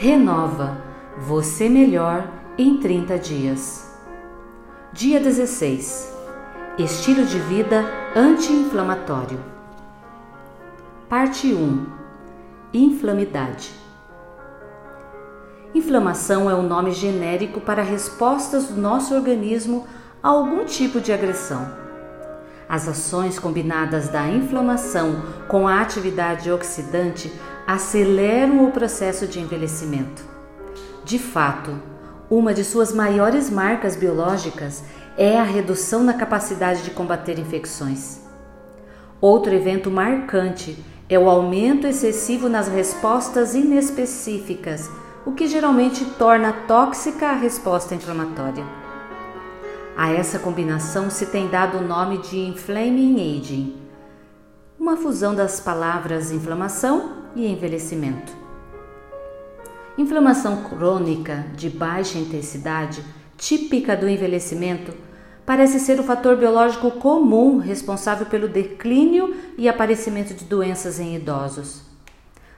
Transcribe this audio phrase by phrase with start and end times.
[0.00, 0.80] Renova
[1.18, 3.92] você melhor em 30 dias.
[4.92, 6.16] Dia 16.
[6.78, 7.84] Estilo de vida
[8.14, 9.40] anti-inflamatório.
[11.08, 11.86] Parte 1.
[12.72, 13.72] Inflamidade.
[15.74, 19.84] Inflamação é um nome genérico para respostas do nosso organismo
[20.22, 21.68] a algum tipo de agressão.
[22.68, 27.32] As ações combinadas da inflamação com a atividade oxidante
[27.68, 30.24] aceleram o processo de envelhecimento.
[31.04, 31.78] De fato,
[32.30, 34.82] uma de suas maiores marcas biológicas
[35.18, 38.22] é a redução na capacidade de combater infecções.
[39.20, 44.90] Outro evento marcante é o aumento excessivo nas respostas inespecíficas
[45.26, 48.64] o que geralmente torna tóxica a resposta inflamatória.
[49.94, 53.76] A essa combinação se tem dado o nome de inflaming aging,
[54.80, 58.32] uma fusão das palavras inflamação e envelhecimento.
[59.96, 63.02] Inflamação crônica de baixa intensidade,
[63.36, 64.92] típica do envelhecimento,
[65.46, 71.82] parece ser o fator biológico comum responsável pelo declínio e aparecimento de doenças em idosos.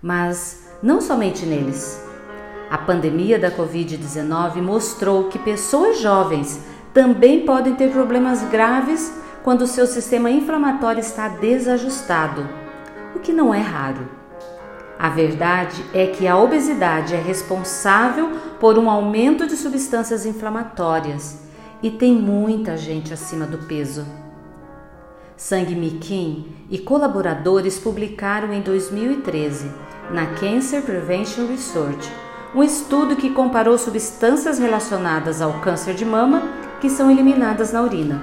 [0.00, 2.00] Mas não somente neles.
[2.70, 6.60] A pandemia da Covid-19 mostrou que pessoas jovens
[6.92, 12.48] também podem ter problemas graves quando seu sistema inflamatório está desajustado,
[13.14, 14.25] o que não é raro.
[14.98, 21.42] A verdade é que a obesidade é responsável por um aumento de substâncias inflamatórias
[21.82, 24.06] e tem muita gente acima do peso.
[25.36, 29.70] Sang Mi Kim e colaboradores publicaram em 2013
[30.10, 32.10] na Cancer Prevention Research
[32.54, 36.42] um estudo que comparou substâncias relacionadas ao câncer de mama
[36.80, 38.22] que são eliminadas na urina.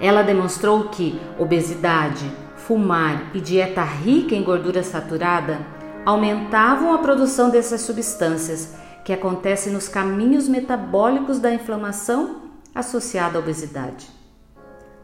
[0.00, 2.24] Ela demonstrou que obesidade,
[2.66, 5.58] fumar e dieta rica em gordura saturada
[6.04, 12.42] aumentavam a produção dessas substâncias que acontecem nos caminhos metabólicos da inflamação
[12.74, 14.08] associada à obesidade.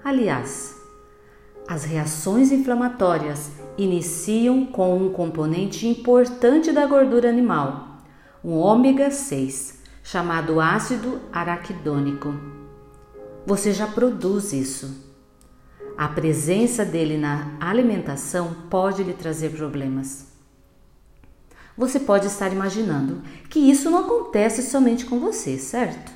[0.02, 0.74] Aliás,
[1.68, 7.98] as reações inflamatórias iniciam com um componente importante da gordura animal,
[8.42, 12.34] um ômega 6, chamado ácido araquidônico.
[13.46, 15.09] Você já produz isso.
[16.00, 20.28] A presença dele na alimentação pode lhe trazer problemas.
[21.76, 26.10] Você pode estar imaginando que isso não acontece somente com você, certo?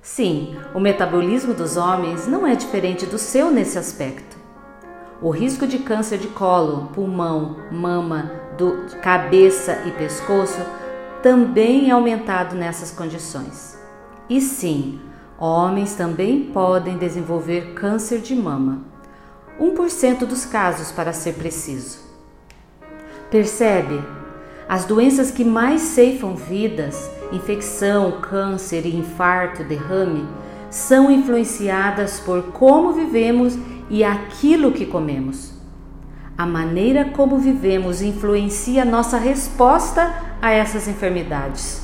[0.00, 4.38] Sim, o metabolismo dos homens não é diferente do seu nesse aspecto.
[5.20, 10.62] O risco de câncer de colo, pulmão, mama, do, cabeça e pescoço
[11.22, 13.78] também é aumentado nessas condições.
[14.30, 14.98] E sim,
[15.46, 18.82] homens também podem desenvolver câncer de mama,
[19.60, 21.98] 1% dos casos para ser preciso.
[23.28, 24.00] Percebe?
[24.68, 30.26] As doenças que mais ceifam vidas, infecção, câncer e infarto, derrame,
[30.70, 33.58] são influenciadas por como vivemos
[33.90, 35.52] e aquilo que comemos.
[36.38, 41.82] A maneira como vivemos influencia nossa resposta a essas enfermidades.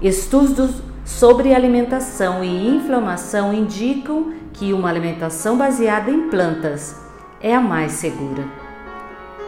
[0.00, 6.96] Estudos sobre alimentação e inflamação indicam que uma alimentação baseada em plantas
[7.40, 8.44] é a mais segura.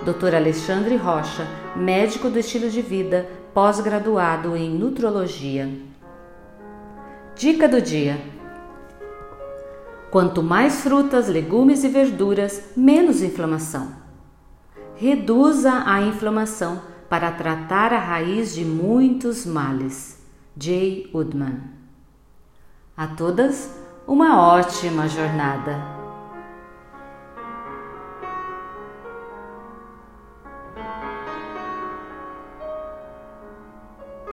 [0.04, 0.34] Dr.
[0.34, 1.46] Alexandre Rocha,
[1.76, 5.68] médico do estilo de vida, pós-graduado em nutrologia.
[7.36, 8.20] Dica do dia:
[10.10, 14.02] Quanto mais frutas, legumes e verduras, menos inflamação
[15.02, 20.21] reduza a inflamação para tratar a raiz de muitos males.
[20.56, 21.60] Jay Woodman.
[22.96, 26.01] A todas, uma ótima jornada!